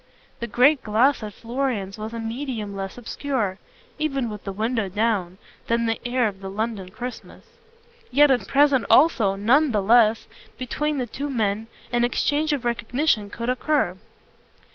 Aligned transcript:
The 0.39 0.47
great 0.47 0.81
glass 0.81 1.21
at 1.21 1.31
Florian's 1.31 1.99
was 1.99 2.11
a 2.11 2.19
medium 2.19 2.75
less 2.75 2.97
obscure, 2.97 3.59
even 3.99 4.31
with 4.31 4.45
the 4.45 4.51
window 4.51 4.89
down, 4.89 5.37
than 5.67 5.85
the 5.85 5.99
air 6.07 6.27
of 6.27 6.41
the 6.41 6.49
London 6.49 6.89
Christmas; 6.89 7.45
yet 8.09 8.31
at 8.31 8.47
present 8.47 8.87
also, 8.89 9.35
none 9.35 9.71
the 9.73 9.81
less, 9.83 10.25
between 10.57 10.97
the 10.97 11.05
two 11.05 11.29
men, 11.29 11.67
an 11.91 12.03
exchange 12.03 12.51
of 12.51 12.65
recognitions 12.65 13.31
could 13.33 13.47
occur. 13.47 13.95